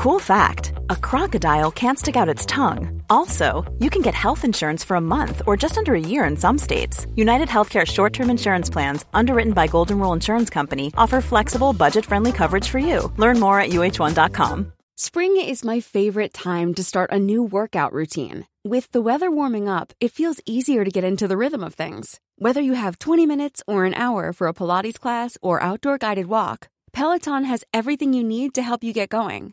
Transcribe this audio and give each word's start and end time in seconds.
Cool 0.00 0.18
fact 0.18 0.72
a 0.88 0.96
crocodile 0.96 1.70
can't 1.70 1.98
stick 1.98 2.16
out 2.16 2.34
its 2.34 2.46
tongue. 2.46 3.02
Also, 3.10 3.70
you 3.80 3.90
can 3.90 4.00
get 4.00 4.14
health 4.14 4.46
insurance 4.46 4.82
for 4.82 4.94
a 4.94 5.06
month 5.16 5.42
or 5.46 5.58
just 5.58 5.76
under 5.76 5.94
a 5.94 6.00
year 6.00 6.24
in 6.24 6.38
some 6.38 6.56
states. 6.56 7.06
United 7.16 7.48
Healthcare 7.48 7.86
short 7.86 8.14
term 8.14 8.30
insurance 8.30 8.70
plans, 8.70 9.04
underwritten 9.12 9.52
by 9.52 9.66
Golden 9.66 9.98
Rule 9.98 10.14
Insurance 10.14 10.48
Company, 10.48 10.90
offer 10.96 11.20
flexible, 11.20 11.74
budget 11.74 12.06
friendly 12.06 12.32
coverage 12.32 12.66
for 12.66 12.78
you. 12.78 13.12
Learn 13.18 13.38
more 13.38 13.60
at 13.60 13.72
uh1.com. 13.72 14.72
Spring 14.96 15.36
is 15.36 15.66
my 15.66 15.80
favorite 15.80 16.32
time 16.32 16.72
to 16.76 16.82
start 16.82 17.12
a 17.12 17.18
new 17.18 17.42
workout 17.42 17.92
routine. 17.92 18.46
With 18.64 18.90
the 18.92 19.02
weather 19.02 19.30
warming 19.30 19.68
up, 19.68 19.92
it 20.00 20.12
feels 20.12 20.40
easier 20.46 20.82
to 20.82 20.90
get 20.90 21.04
into 21.04 21.28
the 21.28 21.36
rhythm 21.36 21.62
of 21.62 21.74
things. 21.74 22.20
Whether 22.36 22.62
you 22.62 22.72
have 22.72 22.98
20 22.98 23.26
minutes 23.26 23.62
or 23.66 23.84
an 23.84 23.92
hour 23.92 24.32
for 24.32 24.46
a 24.48 24.54
Pilates 24.54 24.98
class 24.98 25.36
or 25.42 25.62
outdoor 25.62 25.98
guided 25.98 26.24
walk, 26.24 26.70
Peloton 26.94 27.44
has 27.44 27.64
everything 27.74 28.14
you 28.14 28.24
need 28.24 28.54
to 28.54 28.62
help 28.62 28.82
you 28.82 28.94
get 28.94 29.10
going. 29.10 29.52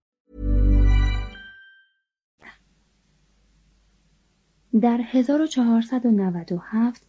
در 4.79 5.01
1497 5.01 7.05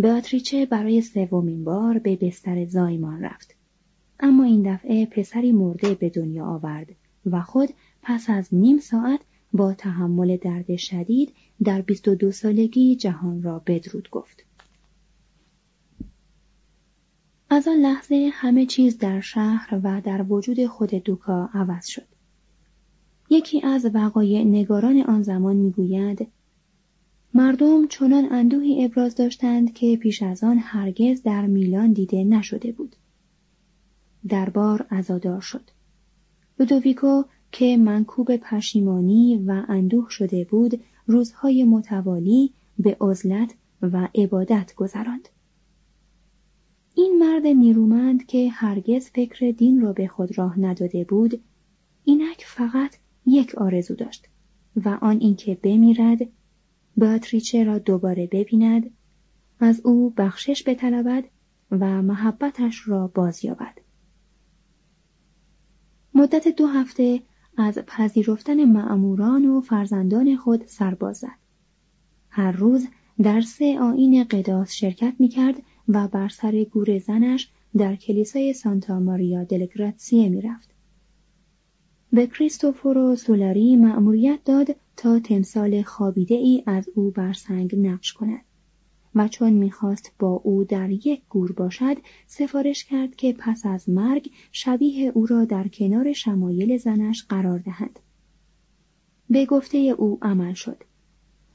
beatrice 0.00 0.54
برای 0.70 1.00
سومین 1.00 1.64
بار 1.64 1.98
به 1.98 2.16
بستر 2.16 2.64
زایمان 2.64 3.22
رفت. 3.22 3.54
اما 4.20 4.44
این 4.44 4.74
دفعه 4.74 5.06
پسری 5.06 5.52
مرده 5.52 5.94
به 5.94 6.10
دنیا 6.10 6.46
آورد 6.46 6.86
و 7.26 7.42
خود 7.42 7.68
پس 8.02 8.30
از 8.30 8.54
نیم 8.54 8.78
ساعت 8.78 9.20
با 9.52 9.74
تحمل 9.74 10.36
درد 10.36 10.76
شدید 10.76 11.32
در 11.64 11.82
22 11.82 12.32
سالگی 12.32 12.96
جهان 12.96 13.42
را 13.42 13.62
بدرود 13.66 14.10
گفت. 14.10 14.44
از 17.50 17.68
آن 17.68 17.76
لحظه 17.76 18.30
همه 18.32 18.66
چیز 18.66 18.98
در 18.98 19.20
شهر 19.20 19.80
و 19.82 20.00
در 20.00 20.24
وجود 20.28 20.66
خود 20.66 20.90
دوکا 20.90 21.50
عوض 21.54 21.86
شد. 21.86 22.06
یکی 23.30 23.62
از 23.62 23.90
وقایع 23.94 24.44
نگاران 24.44 25.00
آن 25.00 25.22
زمان 25.22 25.56
می‌گوید 25.56 26.28
مردم 27.36 27.86
چنان 27.86 28.32
اندوهی 28.32 28.84
ابراز 28.84 29.14
داشتند 29.14 29.72
که 29.72 29.96
پیش 29.96 30.22
از 30.22 30.44
آن 30.44 30.58
هرگز 30.58 31.22
در 31.22 31.46
میلان 31.46 31.92
دیده 31.92 32.24
نشده 32.24 32.72
بود. 32.72 32.96
دربار 34.28 34.86
عزادار 34.90 35.40
شد. 35.40 35.70
لودویکو 36.58 37.22
که 37.52 37.76
منکوب 37.76 38.36
پشیمانی 38.36 39.44
و 39.46 39.64
اندوه 39.68 40.06
شده 40.10 40.44
بود 40.44 40.80
روزهای 41.06 41.64
متوالی 41.64 42.52
به 42.78 42.96
عزلت 43.00 43.54
و 43.82 44.08
عبادت 44.14 44.74
گذراند. 44.76 45.28
این 46.94 47.18
مرد 47.18 47.46
نیرومند 47.46 48.26
که 48.26 48.50
هرگز 48.50 49.10
فکر 49.10 49.50
دین 49.50 49.80
را 49.80 49.92
به 49.92 50.08
خود 50.08 50.38
راه 50.38 50.60
نداده 50.60 51.04
بود 51.04 51.40
اینک 52.04 52.44
فقط 52.46 52.96
یک 53.26 53.54
آرزو 53.54 53.94
داشت 53.94 54.26
و 54.84 54.98
آن 55.00 55.20
اینکه 55.20 55.58
بمیرد 55.62 56.18
باتریچه 56.96 57.64
را 57.64 57.78
دوباره 57.78 58.28
ببیند 58.32 58.90
از 59.60 59.80
او 59.84 60.10
بخشش 60.16 60.68
بطلبد 60.68 61.24
و 61.70 62.02
محبتش 62.02 62.88
را 62.88 63.06
بازیابد 63.06 63.78
مدت 66.14 66.48
دو 66.48 66.66
هفته 66.66 67.22
از 67.56 67.78
پذیرفتن 67.78 68.64
معموران 68.64 69.46
و 69.46 69.60
فرزندان 69.60 70.36
خود 70.36 70.66
سرباز 70.66 71.18
زد 71.18 71.38
هر 72.28 72.52
روز 72.52 72.88
در 73.22 73.40
سه 73.40 73.78
آین 73.80 74.24
قداس 74.24 74.72
شرکت 74.72 75.14
می 75.18 75.28
کرد 75.28 75.62
و 75.88 76.08
بر 76.08 76.28
سر 76.28 76.64
گور 76.64 76.98
زنش 76.98 77.48
در 77.76 77.96
کلیسای 77.96 78.52
سانتا 78.52 79.00
ماریا 79.00 79.44
دلگراتسیه 79.44 80.28
می 80.28 80.40
رفت. 80.40 80.70
به 82.12 82.26
کریستوفورو 82.26 83.16
سولاری 83.16 83.76
مأموریت 83.76 84.44
داد 84.44 84.76
تا 84.96 85.18
تمثال 85.18 85.82
خابیده 85.82 86.34
ای 86.34 86.62
از 86.66 86.88
او 86.94 87.10
بر 87.10 87.32
سنگ 87.32 87.76
نقش 87.78 88.12
کند 88.12 88.40
و 89.14 89.28
چون 89.28 89.52
می‌خواست 89.52 90.12
با 90.18 90.40
او 90.44 90.64
در 90.64 90.90
یک 90.90 91.22
گور 91.28 91.52
باشد 91.52 91.96
سفارش 92.26 92.84
کرد 92.84 93.16
که 93.16 93.32
پس 93.38 93.66
از 93.66 93.88
مرگ 93.88 94.30
شبیه 94.52 95.12
او 95.14 95.26
را 95.26 95.44
در 95.44 95.68
کنار 95.68 96.12
شمایل 96.12 96.76
زنش 96.76 97.24
قرار 97.28 97.58
دهند 97.58 97.98
به 99.30 99.46
گفته 99.46 99.78
او 99.78 100.18
عمل 100.22 100.54
شد 100.54 100.76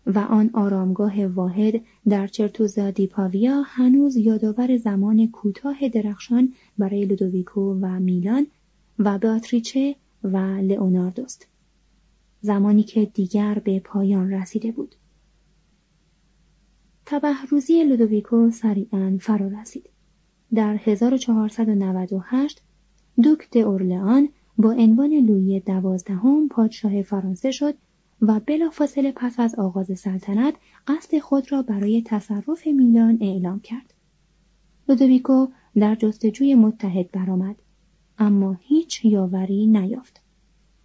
و 0.06 0.20
آن 0.20 0.50
آرامگاه 0.54 1.26
واحد 1.26 1.82
در 2.10 2.28
چرتوزا 2.28 2.92
دیپاویا 2.92 3.62
هنوز 3.62 4.18
یادآور 4.18 4.78
زمان 4.78 5.28
کوتاه 5.28 5.90
درخشان 5.90 6.54
برای 6.78 7.06
لودویکو 7.06 7.62
و 7.82 8.00
میلان 8.00 8.48
و 9.00 9.20
باتریچه 9.20 9.96
و 10.24 10.38
لئوناردوست. 10.38 11.51
زمانی 12.42 12.84
که 12.84 13.06
دیگر 13.06 13.60
به 13.60 13.80
پایان 13.80 14.34
رسیده 14.34 14.72
بود 14.72 14.96
تبه 17.06 17.36
روزی 17.50 17.84
لودویکو 17.84 18.50
سریعا 18.50 19.18
فرا 19.22 19.48
رسید 19.48 19.90
در 20.54 20.76
1498 20.76 22.62
دوک 23.24 23.50
د 23.52 23.58
اورلئان 23.58 24.30
با 24.58 24.72
عنوان 24.72 25.14
لویی 25.14 25.60
دوازدهم 25.60 26.48
پادشاه 26.48 27.02
فرانسه 27.02 27.52
شد 27.52 27.76
و 28.22 28.40
بلافاصله 28.40 29.14
پس 29.16 29.40
از 29.40 29.56
آغاز 29.56 30.00
سلطنت 30.00 30.54
قصد 30.88 31.20
خود 31.20 31.52
را 31.52 31.62
برای 31.62 32.02
تصرف 32.06 32.68
میلان 32.68 33.18
اعلام 33.22 33.60
کرد. 33.60 33.94
لودویکو 34.90 35.48
در 35.76 35.96
جستجوی 35.96 36.56
متحد 36.56 37.12
برآمد 37.12 37.56
اما 38.18 38.54
هیچ 38.54 39.06
یاوری 39.06 39.68
نیافت. 39.68 40.21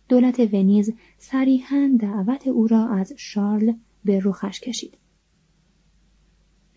دولت 0.08 0.40
ونیز 0.40 0.92
صریحا 1.18 1.96
دعوت 2.00 2.46
او 2.46 2.66
را 2.66 2.88
از 2.88 3.12
شارل 3.16 3.72
به 4.04 4.20
رخش 4.24 4.60
کشید. 4.60 4.94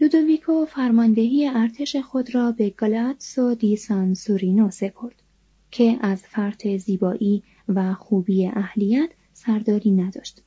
لودویکو 0.02 0.66
فرماندهی 0.66 1.48
ارتش 1.48 1.96
خود 1.96 2.36
را 2.36 2.52
به 2.52 2.70
گالاتسو 2.70 3.56
دی 3.56 3.76
سان 3.76 4.14
سورینو 4.14 4.72
سپرد 4.72 5.24
که 5.72 5.98
از 6.02 6.22
فرط 6.22 6.68
زیبایی 6.68 7.44
و 7.68 7.94
خوبی 7.94 8.48
اهلیت 8.48 9.10
سرداری 9.34 9.92
نداشت. 9.92 10.42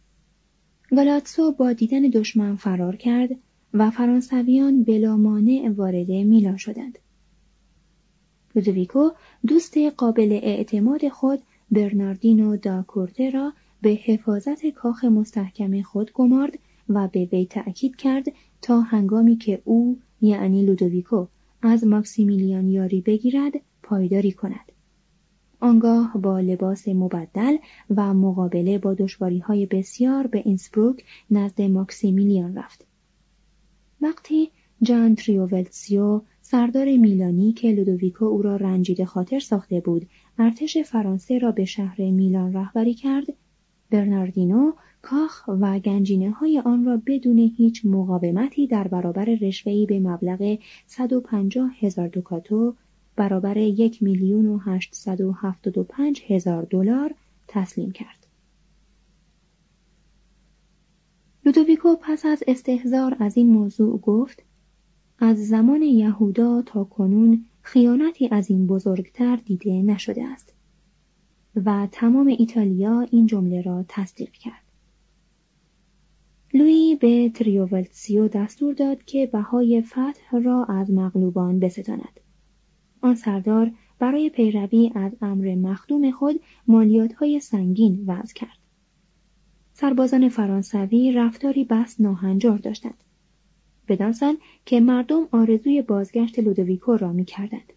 گالاتسو 0.96 1.52
با 1.52 1.72
دیدن 1.72 2.02
دشمن 2.02 2.56
فرار 2.56 2.96
کرد 2.96 3.30
و 3.74 3.90
فرانسویان 3.90 4.82
بلا 4.82 5.16
مانع 5.16 5.72
وارد 5.76 6.10
میلان 6.10 6.56
شدند. 6.56 6.98
لودویکو 8.54 9.10
دوست 9.46 9.78
قابل 9.78 10.40
اعتماد 10.42 11.08
خود 11.08 11.42
برناردینو 11.72 12.56
دا 12.56 12.84
کورته 12.88 13.30
را 13.30 13.52
به 13.82 13.90
حفاظت 13.90 14.66
کاخ 14.66 15.04
مستحکم 15.04 15.82
خود 15.82 16.12
گمارد 16.12 16.58
و 16.88 17.08
به 17.08 17.28
وی 17.32 17.46
تأکید 17.46 17.96
کرد 17.96 18.24
تا 18.62 18.80
هنگامی 18.80 19.36
که 19.36 19.62
او 19.64 19.98
یعنی 20.20 20.64
لودویکو 20.64 21.26
از 21.62 21.86
ماکسیمیلیان 21.86 22.68
یاری 22.68 23.00
بگیرد 23.00 23.52
پایداری 23.82 24.32
کند. 24.32 24.72
آنگاه 25.60 26.12
با 26.22 26.40
لباس 26.40 26.88
مبدل 26.88 27.56
و 27.96 28.14
مقابله 28.14 28.78
با 28.78 28.96
های 29.44 29.66
بسیار 29.66 30.26
به 30.26 30.42
اینسبروک 30.44 31.04
نزد 31.30 31.62
ماکسیمیلیان 31.62 32.56
رفت. 32.56 32.86
وقتی 34.00 34.50
جان 34.82 35.14
تریوولسیو 35.14 36.20
سردار 36.40 36.96
میلانی 36.96 37.52
که 37.52 37.72
لودویکو 37.72 38.24
او 38.24 38.42
را 38.42 38.56
رنجیده 38.56 39.04
خاطر 39.04 39.40
ساخته 39.40 39.80
بود 39.80 40.06
ارتش 40.38 40.78
فرانسه 40.78 41.38
را 41.38 41.52
به 41.52 41.64
شهر 41.64 42.00
میلان 42.00 42.52
رهبری 42.52 42.94
کرد 42.94 43.26
برناردینو 43.90 44.72
کاخ 45.02 45.48
و 45.48 45.78
گنجینه 45.78 46.30
های 46.30 46.62
آن 46.64 46.84
را 46.84 47.02
بدون 47.06 47.38
هیچ 47.38 47.84
مقاومتی 47.84 48.66
در 48.66 48.88
برابر 48.88 49.24
رشوهی 49.24 49.86
به 49.86 50.00
مبلغ 50.00 50.58
150 50.86 51.70
هزار 51.80 52.08
دوکاتو 52.08 52.74
برابر 53.16 53.56
یک 53.56 54.02
میلیون 54.02 54.46
و 54.46 54.58
هزار 56.28 56.66
دلار 56.70 57.14
تسلیم 57.48 57.90
کرد. 57.90 58.26
لودویکو 61.44 61.96
پس 62.02 62.26
از 62.26 62.42
استهزار 62.46 63.16
از 63.20 63.36
این 63.36 63.50
موضوع 63.50 64.00
گفت 64.00 64.42
از 65.18 65.48
زمان 65.48 65.82
یهودا 65.82 66.62
تا 66.62 66.84
کنون 66.84 67.44
خیانتی 67.62 68.28
از 68.28 68.50
این 68.50 68.66
بزرگتر 68.66 69.36
دیده 69.36 69.72
نشده 69.72 70.24
است 70.24 70.54
و 71.56 71.88
تمام 71.92 72.26
ایتالیا 72.26 73.00
این 73.00 73.26
جمله 73.26 73.62
را 73.62 73.84
تصدیق 73.88 74.30
کرد. 74.30 74.62
لویی 76.54 76.96
به 76.96 77.30
تریوولتسیو 77.34 78.28
دستور 78.28 78.74
داد 78.74 79.04
که 79.04 79.26
بهای 79.32 79.82
فتح 79.82 80.40
را 80.44 80.64
از 80.64 80.90
مغلوبان 80.90 81.60
بستاند. 81.60 82.20
آن 83.00 83.14
سردار 83.14 83.72
برای 83.98 84.30
پیروی 84.30 84.92
از 84.94 85.12
امر 85.20 85.54
مخدوم 85.54 86.10
خود 86.10 86.40
مالیات 86.66 87.12
های 87.12 87.40
سنگین 87.40 88.04
وضع 88.06 88.34
کرد. 88.34 88.58
سربازان 89.72 90.28
فرانسوی 90.28 91.12
رفتاری 91.12 91.64
بس 91.64 92.00
ناهنجار 92.00 92.58
داشتند. 92.58 93.04
بدانسان 93.88 94.36
که 94.66 94.80
مردم 94.80 95.28
آرزوی 95.32 95.82
بازگشت 95.82 96.38
لودویکو 96.38 96.96
را 96.96 97.12
می 97.12 97.24
کردند. 97.24 97.72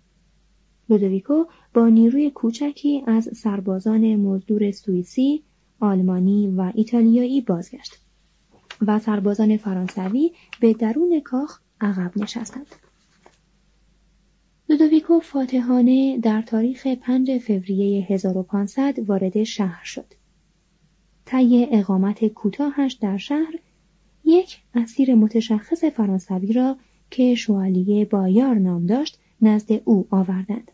لودویکو 0.89 1.45
با 1.73 1.89
نیروی 1.89 2.31
کوچکی 2.31 3.03
از 3.07 3.29
سربازان 3.37 4.15
مزدور 4.15 4.71
سوئیسی، 4.71 5.43
آلمانی 5.79 6.47
و 6.57 6.71
ایتالیایی 6.75 7.41
بازگشت 7.41 8.01
و 8.87 8.99
سربازان 8.99 9.57
فرانسوی 9.57 10.31
به 10.59 10.73
درون 10.73 11.19
کاخ 11.19 11.59
عقب 11.81 12.11
نشستند. 12.15 12.67
لودویکو 14.69 15.19
فاتحانه 15.19 16.17
در 16.17 16.41
تاریخ 16.41 16.87
5 16.87 17.37
فوریه 17.37 18.05
1500 18.09 19.09
وارد 19.09 19.43
شهر 19.43 19.83
شد. 19.83 20.13
طی 21.25 21.67
اقامت 21.71 22.27
کوتاهش 22.27 22.93
در 22.93 23.17
شهر 23.17 23.59
یک 24.25 24.61
اسیر 24.73 25.15
متشخص 25.15 25.83
فرانسوی 25.83 26.53
را 26.53 26.77
که 27.09 27.35
شوالیه 27.35 28.05
بایار 28.05 28.55
نام 28.55 28.85
داشت 28.85 29.19
نزد 29.41 29.81
او 29.85 30.07
آوردند. 30.09 30.71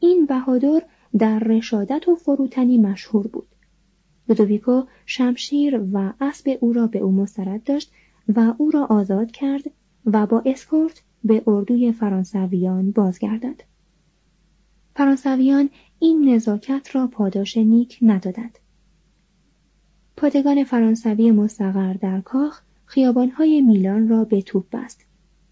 این 0.00 0.26
بهادر 0.26 0.82
در 1.18 1.38
رشادت 1.38 2.08
و 2.08 2.14
فروتنی 2.14 2.78
مشهور 2.78 3.26
بود. 3.26 3.48
لودویکو 4.28 4.82
شمشیر 5.06 5.80
و 5.92 6.12
اسب 6.20 6.58
او 6.60 6.72
را 6.72 6.86
به 6.86 6.98
او 6.98 7.12
مسترد 7.12 7.64
داشت 7.64 7.92
و 8.28 8.54
او 8.58 8.70
را 8.70 8.86
آزاد 8.86 9.30
کرد 9.30 9.62
و 10.06 10.26
با 10.26 10.42
اسکورت 10.46 11.02
به 11.24 11.42
اردوی 11.46 11.92
فرانسویان 11.92 12.90
بازگردد. 12.90 13.62
فرانسویان 14.96 15.70
این 15.98 16.34
نزاکت 16.34 16.88
را 16.92 17.06
پاداش 17.06 17.56
نیک 17.56 17.98
ندادند. 18.02 18.58
پادگان 20.20 20.64
فرانسوی 20.64 21.30
مستقر 21.30 21.92
در 21.92 22.20
کاخ 22.20 22.60
خیابانهای 22.86 23.62
میلان 23.62 24.08
را 24.08 24.24
به 24.24 24.42
توپ 24.42 24.64
بست 24.72 25.06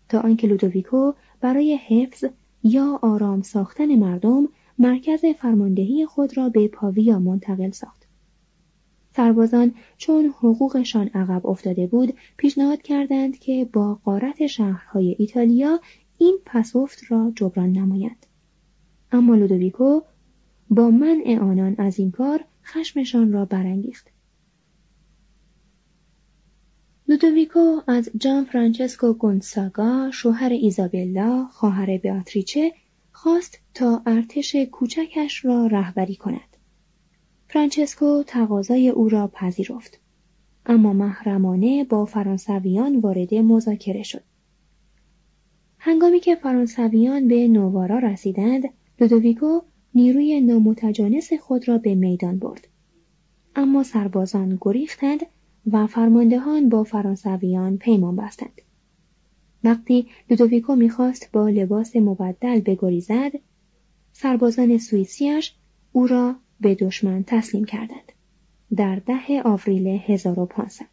تا 0.08 0.20
آنکه 0.20 0.46
لودویکو 0.46 1.12
برای 1.40 1.76
حفظ 1.76 2.24
یا 2.62 2.98
آرام 3.02 3.42
ساختن 3.42 3.94
مردم 3.94 4.48
مرکز 4.78 5.24
فرماندهی 5.24 6.06
خود 6.06 6.36
را 6.36 6.48
به 6.48 6.68
پاویا 6.68 7.18
منتقل 7.18 7.70
ساخت. 7.70 8.06
سربازان 9.16 9.74
چون 9.96 10.26
حقوقشان 10.26 11.10
عقب 11.14 11.46
افتاده 11.46 11.86
بود 11.86 12.14
پیشنهاد 12.36 12.82
کردند 12.82 13.38
که 13.38 13.68
با 13.72 13.94
قارت 14.04 14.46
شهرهای 14.46 15.16
ایتالیا 15.18 15.80
این 16.18 16.38
پسفت 16.46 16.98
را 17.08 17.32
جبران 17.36 17.72
نمایند. 17.72 18.26
اما 19.12 19.34
لودویکو 19.34 20.00
با 20.70 20.90
منع 20.90 21.38
آنان 21.40 21.74
از 21.78 21.98
این 21.98 22.10
کار 22.10 22.44
خشمشان 22.64 23.32
را 23.32 23.44
برانگیخت. 23.44 24.15
لودویکو 27.08 27.80
از 27.86 28.10
جان 28.16 28.44
فرانچسکو 28.44 29.12
گونساگا 29.12 30.10
شوهر 30.12 30.52
ایزابلا 30.52 31.46
خواهر 31.52 31.96
بیاتریچه 31.98 32.72
خواست 33.12 33.58
تا 33.74 34.02
ارتش 34.06 34.56
کوچکش 34.56 35.44
را 35.44 35.66
رهبری 35.66 36.16
کند. 36.16 36.56
فرانچسکو 37.48 38.22
تقاضای 38.26 38.88
او 38.88 39.08
را 39.08 39.26
پذیرفت. 39.26 40.00
اما 40.66 40.92
محرمانه 40.92 41.84
با 41.84 42.04
فرانسویان 42.04 42.96
وارد 42.96 43.34
مذاکره 43.34 44.02
شد. 44.02 44.22
هنگامی 45.78 46.20
که 46.20 46.34
فرانسویان 46.34 47.28
به 47.28 47.48
نوارا 47.48 47.98
رسیدند 47.98 48.62
لودویکو 49.00 49.60
نیروی 49.94 50.40
نامتجانس 50.40 51.32
خود 51.32 51.68
را 51.68 51.78
به 51.78 51.94
میدان 51.94 52.38
برد. 52.38 52.68
اما 53.56 53.82
سربازان 53.82 54.58
گریختند 54.60 55.20
و 55.72 55.86
فرماندهان 55.86 56.68
با 56.68 56.84
فرانسویان 56.84 57.78
پیمان 57.78 58.16
بستند. 58.16 58.62
وقتی 59.64 60.06
لودویکو 60.30 60.75
می‌خواست 60.75 61.32
با 61.32 61.49
لباس 61.49 61.96
مبدل 61.96 62.61
بگریزد 62.61 63.32
سربازان 64.12 64.78
سوئیسیش 64.78 65.54
او 65.92 66.06
را 66.06 66.37
به 66.61 66.75
دشمن 66.75 67.25
تسلیم 67.26 67.64
کردند 67.64 68.12
در 68.76 68.96
ده 68.96 69.42
آوریل 69.44 69.87
1500 69.87 70.87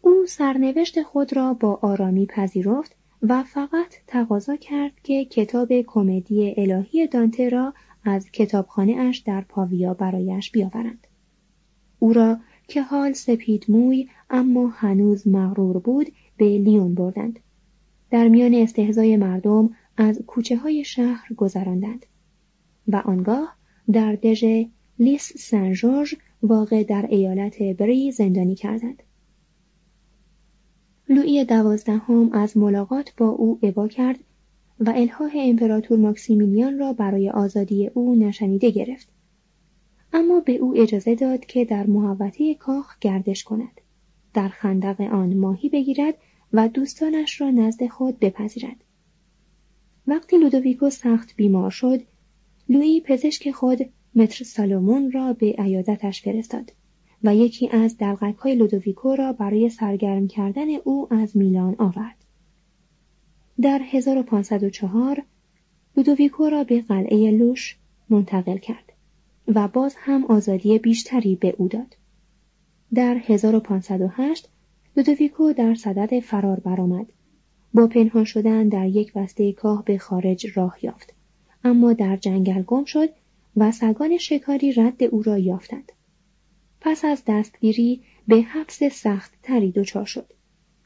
او 0.00 0.26
سرنوشت 0.26 1.02
خود 1.02 1.36
را 1.36 1.54
با 1.54 1.78
آرامی 1.82 2.26
پذیرفت 2.26 2.96
و 3.22 3.42
فقط 3.42 3.94
تقاضا 4.06 4.56
کرد 4.56 4.92
که 5.02 5.24
کتاب 5.24 5.68
کمدی 5.86 6.54
الهی 6.56 7.06
دانته 7.06 7.48
را 7.48 7.74
از 8.04 8.30
کتابخانه 8.30 8.92
اش 8.92 9.18
در 9.18 9.40
پاویا 9.40 9.94
برایش 9.94 10.50
بیاورند. 10.50 11.06
او 11.98 12.12
را 12.12 12.38
که 12.68 12.82
حال 12.82 13.12
سپید 13.12 13.64
موی 13.68 14.08
اما 14.30 14.68
هنوز 14.68 15.28
مغرور 15.28 15.78
بود 15.78 16.12
به 16.36 16.58
لیون 16.58 16.94
بردند. 16.94 17.40
در 18.10 18.28
میان 18.28 18.54
استهزای 18.54 19.16
مردم 19.16 19.70
از 19.96 20.22
کوچه 20.26 20.56
های 20.56 20.84
شهر 20.84 21.32
گذراندند 21.36 22.06
و 22.88 22.96
آنگاه 22.96 23.56
در 23.92 24.14
دژ 24.14 24.64
لیس 24.98 25.32
سن 25.36 25.72
جورج 25.72 26.14
واقع 26.42 26.82
در 26.82 27.06
ایالت 27.10 27.62
بری 27.62 28.12
زندانی 28.12 28.54
کردند. 28.54 29.02
لویی 31.08 31.44
دوازدهم 31.44 32.32
از 32.32 32.56
ملاقات 32.56 33.12
با 33.16 33.28
او 33.28 33.58
ابا 33.62 33.88
کرد 33.88 34.18
و 34.80 34.92
الهاه 34.96 35.30
امپراتور 35.36 35.98
ماکسیمیلیان 35.98 36.78
را 36.78 36.92
برای 36.92 37.30
آزادی 37.30 37.86
او 37.86 38.14
نشنیده 38.14 38.70
گرفت. 38.70 39.08
اما 40.16 40.40
به 40.40 40.52
او 40.52 40.76
اجازه 40.76 41.14
داد 41.14 41.46
که 41.46 41.64
در 41.64 41.86
محوطه 41.86 42.54
کاخ 42.54 42.98
گردش 42.98 43.44
کند 43.44 43.80
در 44.34 44.48
خندق 44.48 45.00
آن 45.00 45.36
ماهی 45.36 45.68
بگیرد 45.68 46.14
و 46.52 46.68
دوستانش 46.68 47.40
را 47.40 47.50
نزد 47.50 47.86
خود 47.86 48.18
بپذیرد 48.18 48.76
وقتی 50.06 50.38
لودویکو 50.38 50.90
سخت 50.90 51.36
بیمار 51.36 51.70
شد 51.70 52.02
لویی 52.68 53.00
پزشک 53.00 53.50
خود 53.50 53.78
متر 54.14 54.44
سالومون 54.44 55.12
را 55.12 55.32
به 55.32 55.54
عیادتش 55.58 56.22
فرستاد 56.22 56.72
و 57.24 57.36
یکی 57.36 57.68
از 57.68 57.96
دلغک 57.96 58.36
های 58.36 58.54
لودویکو 58.54 59.16
را 59.16 59.32
برای 59.32 59.68
سرگرم 59.68 60.28
کردن 60.28 60.68
او 60.84 61.14
از 61.14 61.36
میلان 61.36 61.74
آورد. 61.78 62.16
در 63.60 63.80
1504 63.90 65.22
لودویکو 65.96 66.44
را 66.48 66.64
به 66.64 66.80
قلعه 66.80 67.30
لوش 67.30 67.76
منتقل 68.10 68.58
کرد. 68.58 68.85
و 69.48 69.68
باز 69.68 69.94
هم 69.98 70.24
آزادی 70.24 70.78
بیشتری 70.78 71.36
به 71.36 71.54
او 71.58 71.68
داد. 71.68 71.96
در 72.94 73.16
1508 73.26 74.48
لودویکو 74.96 75.52
در 75.52 75.74
صدد 75.74 76.20
فرار 76.20 76.60
برآمد. 76.60 77.06
با 77.74 77.86
پنهان 77.86 78.24
شدن 78.24 78.68
در 78.68 78.86
یک 78.86 79.12
وسته 79.14 79.52
کاه 79.52 79.84
به 79.84 79.98
خارج 79.98 80.46
راه 80.54 80.78
یافت. 80.82 81.14
اما 81.64 81.92
در 81.92 82.16
جنگل 82.16 82.62
گم 82.62 82.84
شد 82.84 83.08
و 83.56 83.72
سگان 83.72 84.18
شکاری 84.18 84.72
رد 84.72 85.02
او 85.02 85.22
را 85.22 85.38
یافتند. 85.38 85.92
پس 86.80 87.04
از 87.04 87.22
دستگیری 87.26 88.00
به 88.28 88.36
حبس 88.36 88.82
سخت 88.82 89.32
تری 89.42 89.70
دچار 89.70 90.04
شد. 90.04 90.32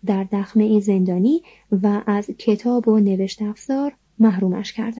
در 0.06 0.24
دخمه 0.24 0.80
زندانی 0.80 1.42
و 1.82 2.02
از 2.06 2.26
کتاب 2.26 2.88
و 2.88 2.98
نوشت 2.98 3.42
افزار 3.42 3.92
محرومش 4.18 4.72
کرد. 4.72 5.00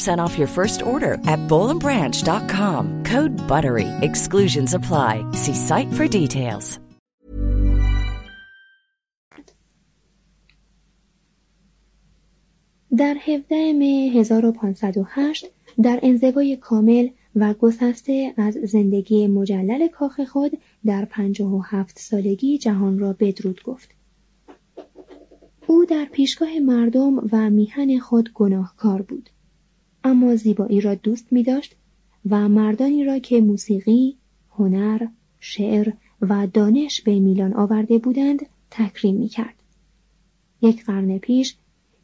off 0.09 0.37
your 0.37 0.47
first 0.47 0.81
order 0.81 1.13
at 1.25 1.39
bowlandbranch.com. 1.47 3.03
Code 3.05 3.31
BUTTERY. 3.47 3.87
Exclusions 4.01 4.73
apply. 4.73 5.25
See 5.31 5.55
site 5.55 5.93
for 5.93 6.07
details. 6.09 6.79
در 12.97 13.15
17 13.25 13.73
مه 13.73 14.11
1508 14.15 15.45
در 15.81 15.99
انزوای 16.03 16.57
کامل 16.57 17.09
و 17.35 17.53
گسسته 17.53 18.33
از 18.37 18.53
زندگی 18.53 19.27
مجلل 19.27 19.87
کاخ 19.87 20.21
خود 20.21 20.57
در 20.85 21.05
57 21.05 21.99
سالگی 21.99 22.57
جهان 22.57 22.99
را 22.99 23.15
بدرود 23.19 23.63
گفت. 23.63 23.89
او 25.67 25.85
در 25.85 26.05
پیشگاه 26.05 26.59
مردم 26.59 27.29
و 27.31 27.49
میهن 27.49 27.99
خود 27.99 28.31
گناهکار 28.33 29.01
بود. 29.01 29.29
اما 30.03 30.35
زیبایی 30.35 30.81
را 30.81 30.95
دوست 30.95 31.33
می 31.33 31.43
داشت 31.43 31.75
و 32.29 32.49
مردانی 32.49 33.03
را 33.03 33.19
که 33.19 33.41
موسیقی، 33.41 34.17
هنر، 34.51 35.07
شعر 35.39 35.93
و 36.21 36.47
دانش 36.47 37.01
به 37.01 37.19
میلان 37.19 37.53
آورده 37.53 37.97
بودند 37.97 38.45
تکریم 38.71 39.15
می 39.15 39.27
کرد. 39.27 39.55
یک 40.61 40.85
قرن 40.85 41.17
پیش 41.17 41.55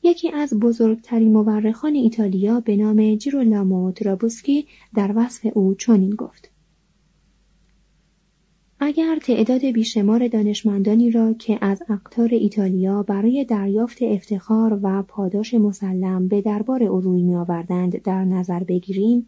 یکی 0.04 0.32
از 0.32 0.54
بزرگترین 0.54 1.34
مورخان 1.34 1.96
ایتالیا 1.96 2.60
به 2.60 2.76
نام 2.76 3.16
جیرولامو 3.16 3.92
ترابوسکی 3.92 4.68
در 4.96 5.12
وصف 5.16 5.48
او 5.54 5.76
چنین 5.76 6.16
گفت 6.16 6.50
اگر 8.80 9.20
تعداد 9.20 9.66
بیشمار 9.66 10.28
دانشمندانی 10.28 11.12
را 11.12 11.34
که 11.34 11.58
از 11.62 11.84
اقتار 11.90 12.30
ایتالیا 12.32 13.04
برای 13.04 13.46
دریافت 13.46 13.98
افتخار 14.02 14.80
و 14.84 15.04
پاداش 15.04 15.54
مسلم 15.54 16.28
به 16.28 16.42
دربار 16.42 16.84
او 16.84 17.02
روی 17.02 17.22
میآوردند 17.22 18.02
در 18.02 18.26
نظر 18.26 18.64
بگیریم 18.64 19.28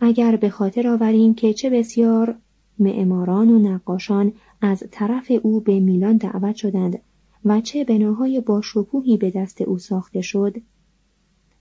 اگر 0.00 0.36
به 0.36 0.50
خاطر 0.50 0.88
آوریم 0.88 1.34
که 1.34 1.54
چه 1.54 1.70
بسیار 1.70 2.34
معماران 2.78 3.50
و 3.50 3.58
نقاشان 3.58 4.32
از 4.60 4.84
طرف 4.90 5.32
او 5.42 5.60
به 5.60 5.80
میلان 5.80 6.16
دعوت 6.16 6.56
شدند 6.56 6.98
و 7.44 7.60
چه 7.60 7.84
بناهای 7.84 8.40
باشکوهی 8.40 9.16
به 9.16 9.30
دست 9.30 9.60
او 9.60 9.78
ساخته 9.78 10.20
شد 10.20 10.56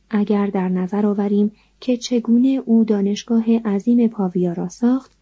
اگر 0.10 0.48
در 0.48 0.70
نظر 0.70 1.06
آوریم 1.06 1.52
که 1.80 1.98
چگونه 1.98 2.62
او 2.66 2.84
دانشگاه 2.84 3.58
عظیم 3.58 4.08
پاویا 4.08 4.54
را 4.54 4.70
ساخت 4.70 5.21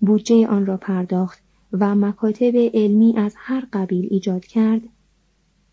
بودجه 0.00 0.46
آن 0.46 0.66
را 0.66 0.76
پرداخت 0.76 1.42
و 1.72 1.94
مکاتب 1.94 2.56
علمی 2.74 3.14
از 3.16 3.34
هر 3.36 3.66
قبیل 3.72 4.08
ایجاد 4.10 4.44
کرد 4.44 4.80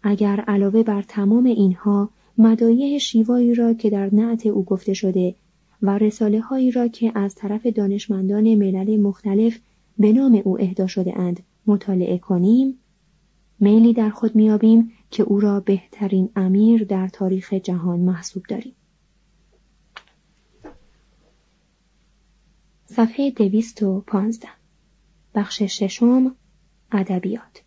اگر 0.04 0.40
علاوه 0.40 0.84
بر 0.84 1.02
تمام 1.02 1.46
اینها 1.46 2.10
مدایه 2.38 2.98
شیوایی 2.98 3.56
را 3.56 3.74
که 3.74 3.90
در 3.90 4.16
نعت 4.16 4.46
او 4.46 4.66
گفته 4.66 4.94
شده 4.94 5.36
و 5.82 5.98
رساله 5.98 6.40
هایی 6.40 6.72
را 6.72 6.88
که 6.88 7.12
از 7.16 7.36
طرف 7.36 7.66
دانشمندان 7.66 8.56
ملل 8.56 9.02
مختلف 9.02 9.60
به 10.00 10.14
نام 10.14 10.42
او 10.44 10.62
اهدا 10.62 10.88
شده 10.88 11.20
اند 11.20 11.40
مطالعه 11.68 12.18
کنیم 12.18 12.80
میلی 13.60 13.94
در 13.94 14.10
خود 14.10 14.36
میابیم 14.36 14.92
که 15.12 15.24
او 15.24 15.40
را 15.40 15.60
بهترین 15.60 16.30
امیر 16.36 16.84
در 16.84 17.08
تاریخ 17.08 17.54
جهان 17.54 18.00
محسوب 18.00 18.44
داریم. 18.50 18.75
صفحه 22.86 23.32
دویست 23.32 23.84
و 23.84 24.02
پانزده 24.08 24.48
بخش 25.36 25.62
ششم 25.62 26.36
ادبیات 26.92 27.62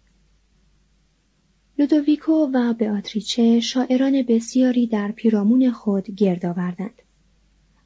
لودویکو 1.79 2.33
و 2.33 2.75
beatrice 2.75 3.39
شاعران 3.63 4.23
بسیاری 4.23 4.87
در 4.87 5.13
پیرامون 5.13 5.71
خود 5.71 6.11
گرد 6.11 6.47
آوردند. 6.47 7.03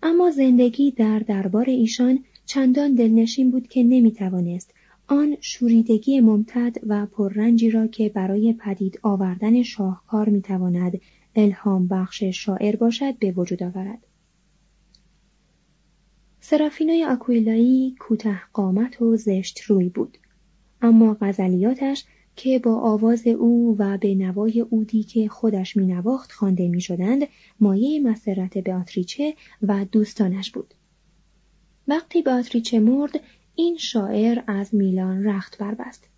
اما 0.03 0.31
زندگی 0.31 0.91
در 0.91 1.19
دربار 1.19 1.71
ایشان 1.71 2.25
چندان 2.47 2.95
دلنشین 2.95 3.51
بود 3.51 3.69
که 3.69 3.83
نمی 3.83 4.13
توانست 4.13 4.75
آن 5.07 5.37
شوریدگی 5.41 6.21
ممتد 6.21 6.77
و 6.87 7.07
پررنجی 7.07 7.71
را 7.71 7.87
که 7.87 8.09
برای 8.09 8.53
پدید 8.53 8.99
آوردن 9.03 9.63
شاهکار 9.63 10.29
می‌تواند 10.29 11.01
الهام 11.37 11.89
بخش 11.89 12.23
شاعر 12.23 12.77
باشد 12.77 13.19
به 13.19 13.33
وجود 13.33 13.63
آورد. 13.63 14.07
سرافینای 16.45 17.05
آکویلایی 17.05 17.97
کوته 17.99 18.41
قامت 18.53 19.03
و 19.03 19.17
زشت 19.17 19.61
روی 19.61 19.89
بود 19.89 20.19
اما 20.81 21.17
غزلیاتش 21.21 22.05
که 22.37 22.59
با 22.59 22.75
آواز 22.81 23.27
او 23.27 23.77
و 23.79 23.99
به 23.99 24.15
نوای 24.15 24.61
اودی 24.61 25.03
که 25.03 25.29
خودش 25.29 25.77
می 25.77 25.87
نواخت 25.87 26.33
خوانده 26.33 26.69
می 26.69 26.81
شدند 26.81 27.23
مایه 27.61 28.01
مسرت 28.01 28.59
بیاتریچه 28.59 29.35
و 29.63 29.85
دوستانش 29.93 30.51
بود. 30.51 30.75
وقتی 31.89 32.23
بیاتریچه 32.23 32.81
مرد 32.81 33.21
این 33.55 33.77
شاعر 33.77 34.43
از 34.47 34.75
میلان 34.75 35.25
رخت 35.25 35.59
بربست 35.59 36.09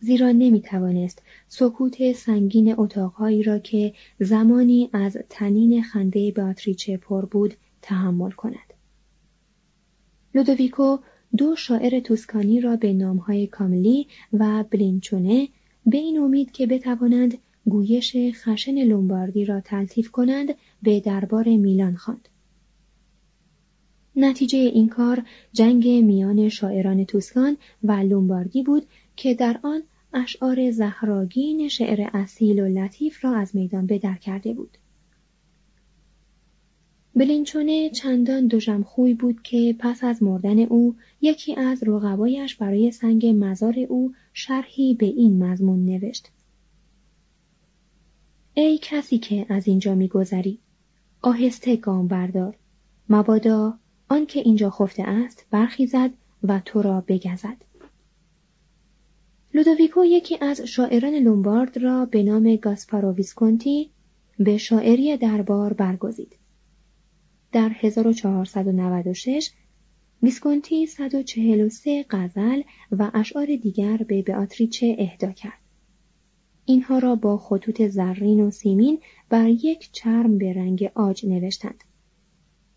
زیرا 0.00 0.32
نمی 0.32 0.60
توانست 0.60 1.22
سکوت 1.48 2.12
سنگین 2.12 2.74
اتاقهایی 2.78 3.42
را 3.42 3.58
که 3.58 3.92
زمانی 4.20 4.90
از 4.92 5.16
تنین 5.28 5.82
خنده 5.82 6.30
بیاتریچه 6.30 6.96
پر 6.96 7.24
بود 7.24 7.54
تحمل 7.82 8.30
کند. 8.30 8.73
لودویکو 10.34 10.98
دو 11.36 11.56
شاعر 11.56 12.00
توسکانی 12.00 12.60
را 12.60 12.76
به 12.76 12.92
نامهای 12.92 13.46
کاملی 13.46 14.06
و 14.32 14.64
بلینچونه 14.70 15.48
به 15.86 15.96
این 15.96 16.18
امید 16.18 16.52
که 16.52 16.66
بتوانند 16.66 17.38
گویش 17.66 18.16
خشن 18.16 18.84
لومباردی 18.84 19.44
را 19.44 19.60
تلطیف 19.60 20.10
کنند 20.10 20.54
به 20.82 21.00
دربار 21.00 21.44
میلان 21.44 21.96
خواند. 21.96 22.28
نتیجه 24.16 24.58
این 24.58 24.88
کار 24.88 25.22
جنگ 25.52 25.88
میان 25.88 26.48
شاعران 26.48 27.04
توسکان 27.04 27.56
و 27.84 27.92
لومباردی 27.92 28.62
بود 28.62 28.86
که 29.16 29.34
در 29.34 29.60
آن 29.62 29.82
اشعار 30.12 30.70
زهراگین 30.70 31.68
شعر 31.68 32.10
اصیل 32.12 32.60
و 32.60 32.68
لطیف 32.68 33.24
را 33.24 33.36
از 33.36 33.56
میدان 33.56 33.86
بدر 33.86 34.14
کرده 34.14 34.52
بود. 34.52 34.78
بلینچونه 37.16 37.90
چندان 37.90 38.82
خوی 38.82 39.14
بود 39.14 39.42
که 39.42 39.76
پس 39.78 40.04
از 40.04 40.22
مردن 40.22 40.58
او 40.58 40.94
یکی 41.20 41.54
از 41.54 41.82
رقبایش 41.82 42.54
برای 42.54 42.90
سنگ 42.90 43.26
مزار 43.26 43.74
او 43.88 44.12
شرحی 44.32 44.94
به 44.94 45.06
این 45.06 45.44
مضمون 45.44 45.84
نوشت. 45.84 46.30
ای 48.54 48.78
کسی 48.82 49.18
که 49.18 49.46
از 49.48 49.68
اینجا 49.68 49.94
میگذری 49.94 50.58
آهسته 51.22 51.76
گام 51.76 52.08
بردار 52.08 52.56
مبادا 53.08 53.78
آنکه 54.08 54.40
اینجا 54.40 54.70
خفته 54.70 55.02
است 55.02 55.46
برخیزد 55.50 56.10
و 56.42 56.60
تو 56.64 56.82
را 56.82 57.04
بگزد 57.08 57.56
لودویکو 59.54 60.04
یکی 60.04 60.38
از 60.40 60.60
شاعران 60.60 61.14
لومبارد 61.14 61.78
را 61.78 62.06
به 62.06 62.22
نام 62.22 62.56
گاسپارو 62.56 63.12
ویسکونتی 63.12 63.90
به 64.38 64.58
شاعری 64.58 65.16
دربار 65.16 65.72
برگزید. 65.72 66.36
در 67.54 67.68
1496 67.68 69.50
ویسکونتی 70.22 70.86
143 70.86 72.04
غزل 72.10 72.62
و 72.92 73.10
اشعار 73.14 73.46
دیگر 73.46 73.96
به 73.96 74.22
بیاتریچه 74.22 74.96
اهدا 74.98 75.30
کرد. 75.32 75.58
اینها 76.64 76.98
را 76.98 77.14
با 77.14 77.38
خطوط 77.38 77.82
زرین 77.82 78.40
و 78.40 78.50
سیمین 78.50 79.00
بر 79.28 79.48
یک 79.48 79.92
چرم 79.92 80.38
به 80.38 80.52
رنگ 80.52 80.90
آج 80.94 81.26
نوشتند. 81.26 81.84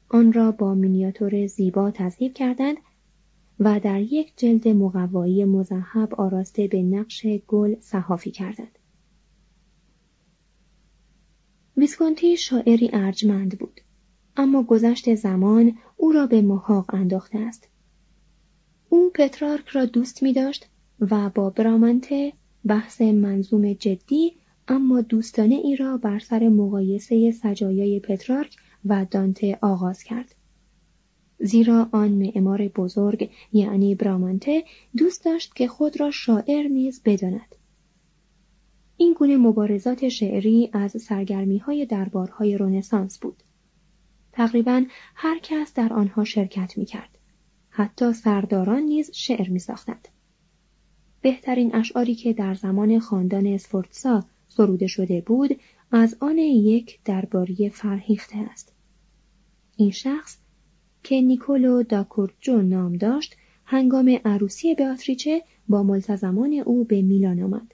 آن 0.09 0.33
را 0.33 0.51
با 0.51 0.73
مینیاتور 0.73 1.47
زیبا 1.47 1.91
تضهیب 1.91 2.33
کردند 2.33 2.77
و 3.59 3.79
در 3.79 4.01
یک 4.01 4.33
جلد 4.37 4.67
مقوایی 4.67 5.45
مذهب 5.45 6.15
آراسته 6.15 6.67
به 6.67 6.81
نقش 6.81 7.27
گل 7.47 7.75
صحافی 7.79 8.31
کردند. 8.31 8.79
ویسکونتی 11.77 12.37
شاعری 12.37 12.89
ارجمند 12.93 13.59
بود 13.59 13.81
اما 14.37 14.63
گذشت 14.63 15.15
زمان 15.15 15.77
او 15.97 16.11
را 16.11 16.27
به 16.27 16.41
محاق 16.41 16.93
انداخته 16.93 17.39
است 17.39 17.67
او 18.89 19.11
پترارک 19.13 19.67
را 19.67 19.85
دوست 19.85 20.23
می 20.23 20.33
داشت 20.33 20.67
و 20.99 21.29
با 21.29 21.49
برامنته 21.49 22.33
بحث 22.65 23.01
منظوم 23.01 23.73
جدی 23.73 24.33
اما 24.67 25.01
دوستانه 25.01 25.55
ای 25.55 25.75
را 25.75 25.97
بر 25.97 26.19
سر 26.19 26.49
مقایسه 26.49 27.31
سجایای 27.31 27.99
پترارک 27.99 28.55
و 28.85 29.05
دانته 29.11 29.57
آغاز 29.61 30.03
کرد. 30.03 30.35
زیرا 31.39 31.89
آن 31.91 32.11
معمار 32.11 32.67
بزرگ 32.67 33.29
یعنی 33.53 33.95
برامانته 33.95 34.63
دوست 34.97 35.25
داشت 35.25 35.55
که 35.55 35.67
خود 35.67 35.99
را 35.99 36.11
شاعر 36.11 36.67
نیز 36.67 37.01
بداند. 37.05 37.55
این 38.97 39.13
گونه 39.13 39.37
مبارزات 39.37 40.09
شعری 40.09 40.69
از 40.73 41.01
سرگرمی 41.01 41.57
های 41.57 41.85
دربارهای 41.85 42.57
رونسانس 42.57 43.19
بود. 43.19 43.43
تقریبا 44.37 44.85
هر 45.15 45.39
کس 45.43 45.73
در 45.73 45.93
آنها 45.93 46.23
شرکت 46.23 46.77
می 46.77 46.85
کرد. 46.85 47.17
حتی 47.69 48.13
سرداران 48.13 48.81
نیز 48.81 49.11
شعر 49.13 49.49
می 49.49 49.59
ساختند. 49.59 50.07
بهترین 51.21 51.75
اشعاری 51.75 52.15
که 52.15 52.33
در 52.33 52.53
زمان 52.53 52.99
خاندان 52.99 53.47
اسفورتسا 53.47 54.23
سروده 54.47 54.87
شده 54.87 55.21
بود 55.21 55.59
از 55.91 56.17
آن 56.19 56.37
یک 56.37 56.99
درباری 57.05 57.69
فرهیخته 57.69 58.37
است. 58.37 58.73
این 59.77 59.91
شخص 59.91 60.37
که 61.03 61.21
نیکولو 61.21 61.83
داکورجو 61.83 62.61
نام 62.61 62.93
داشت 62.93 63.35
هنگام 63.65 64.19
عروسی 64.25 64.75
بیاتریچه 64.75 65.43
با 65.69 65.83
ملتزمان 65.83 66.53
او 66.53 66.83
به 66.83 67.01
میلان 67.01 67.43
آمد. 67.43 67.73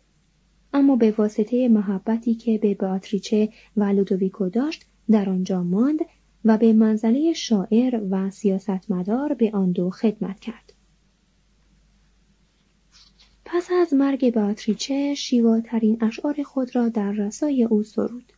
اما 0.74 0.96
به 0.96 1.12
واسطه 1.18 1.68
محبتی 1.68 2.36
که 2.36 2.58
به 2.58 2.74
بیاتریچه 2.74 3.50
و 3.78 3.84
لودویکو 3.84 4.50
داشت 4.50 4.86
در 5.12 5.30
آنجا 5.30 5.64
ماند 5.64 6.00
و 6.46 6.58
به 6.58 6.74
منزله 6.74 7.34
شاعر 7.34 8.02
و 8.10 8.30
سیاستمدار 8.30 9.34
به 9.34 9.52
آن 9.54 9.72
دو 9.72 9.90
خدمت 9.90 10.40
کرد. 10.40 10.74
پس 13.46 13.70
از 13.82 13.94
مرگ 13.94 14.34
بیاتریچه 14.34 15.16
شیواترین 15.16 16.04
اشعار 16.04 16.44
خود 16.44 16.76
را 16.76 16.90
در 16.90 17.12
رسای 17.12 17.64
او 17.64 17.84
سرود. 17.84 18.34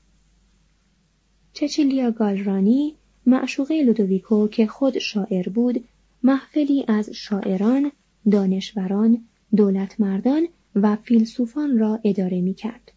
چچیلیا 1.54 2.12
گالرانی 2.12 2.96
معشوقه 3.26 3.84
لودویکو 3.84 4.48
که 4.48 4.68
خود 4.68 5.00
شاعر 5.00 5.50
بود 5.50 5.84
محفلی 6.24 6.86
از 6.88 7.10
شاعران، 7.10 7.92
دانشوران، 8.32 9.26
دولتمردان 9.56 10.48
و 10.76 10.96
فیلسوفان 10.96 11.80
را 11.80 12.00
اداره 12.04 12.42
می 12.42 12.54
کرد. 12.54 12.92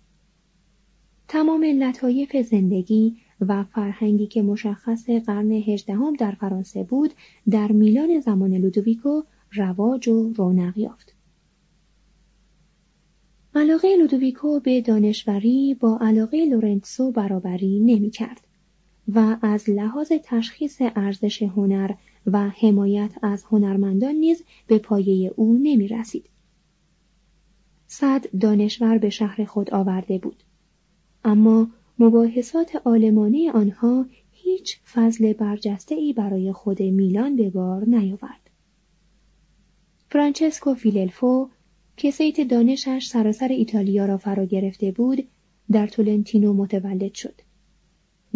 تمام 1.28 1.64
لطایف 1.64 2.36
زندگی 2.36 3.16
و 3.40 3.64
فرهنگی 3.64 4.26
که 4.26 4.42
مشخص 4.42 5.10
قرن 5.10 5.52
هجدهم 5.52 6.16
در 6.16 6.32
فرانسه 6.32 6.82
بود 6.82 7.10
در 7.50 7.72
میلان 7.72 8.20
زمان 8.20 8.54
لودویکو 8.54 9.22
رواج 9.52 10.08
و 10.08 10.32
رونق 10.32 10.78
یافت. 10.78 11.14
علاقه 13.54 13.96
لودویکو 13.96 14.60
به 14.60 14.80
دانشوری 14.80 15.74
با 15.80 15.98
علاقه 16.00 16.44
لورنسو 16.44 17.10
برابری 17.10 17.80
نمی 17.80 18.10
کرد. 18.10 18.40
و 19.14 19.36
از 19.42 19.70
لحاظ 19.70 20.12
تشخیص 20.24 20.76
ارزش 20.80 21.42
هنر 21.42 21.90
و 22.26 22.48
حمایت 22.48 23.12
از 23.22 23.44
هنرمندان 23.44 24.14
نیز 24.14 24.42
به 24.66 24.78
پایه 24.78 25.32
او 25.36 25.58
نمی 25.62 25.88
رسید. 25.88 26.24
صد 27.86 28.24
دانشور 28.40 28.98
به 28.98 29.10
شهر 29.10 29.44
خود 29.44 29.70
آورده 29.70 30.18
بود. 30.18 30.42
اما 31.24 31.68
مباحثات 31.98 32.76
آلمانی 32.84 33.50
آنها 33.50 34.06
هیچ 34.30 34.80
فضل 34.92 35.32
برجسته 35.32 35.94
ای 35.94 36.12
برای 36.12 36.52
خود 36.52 36.82
میلان 36.82 37.36
به 37.36 37.50
بار 37.50 37.84
نیاورد. 37.84 38.50
فرانچسکو 40.08 40.74
فیللفو 40.74 41.48
که 41.96 42.10
صیت 42.10 42.40
دانشش 42.40 43.06
سراسر 43.06 43.48
ایتالیا 43.48 44.06
را 44.06 44.16
فرا 44.16 44.44
گرفته 44.44 44.90
بود 44.90 45.28
در 45.70 45.86
تولنتینو 45.86 46.52
متولد 46.52 47.14
شد. 47.14 47.40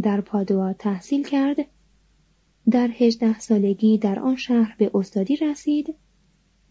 در 0.02 0.20
پادوا 0.20 0.72
تحصیل 0.72 1.24
کرد 1.24 1.56
در 2.70 2.90
هجده 2.98 3.38
سالگی 3.38 3.98
در 3.98 4.18
آن 4.18 4.36
شهر 4.36 4.76
به 4.78 4.90
استادی 4.94 5.36
رسید 5.36 5.94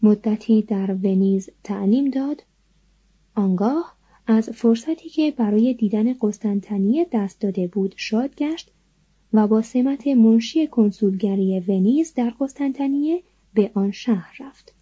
مدتی 0.02 0.62
در 0.62 0.94
ونیز 0.94 1.50
تعلیم 1.64 2.10
داد 2.10 2.42
آنگاه 3.34 3.96
از 4.26 4.50
فرصتی 4.50 5.08
که 5.08 5.30
برای 5.30 5.74
دیدن 5.74 6.14
قسطنطنیه 6.20 7.06
دست 7.12 7.40
داده 7.40 7.66
بود 7.66 7.94
شاد 7.96 8.34
گشت 8.34 8.70
و 9.32 9.46
با 9.46 9.62
سمت 9.62 10.06
منشی 10.06 10.66
کنسولگری 10.66 11.60
ونیز 11.60 12.14
در 12.14 12.30
قسطنطنیه 12.40 13.22
به 13.54 13.70
آن 13.74 13.90
شهر 13.90 14.36
رفت. 14.40 14.74